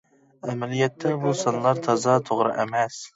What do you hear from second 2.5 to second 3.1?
ئەمەس.